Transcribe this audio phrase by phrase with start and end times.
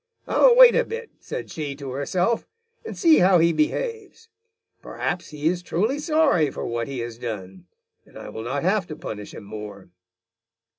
[0.27, 2.47] 'I'll wait a bit,' said she to herself,
[2.83, 4.29] 'and see how he behaves.
[4.81, 7.67] Perhaps he is truly sorry for what he has done,
[8.03, 9.91] and I will not have to punish him more.'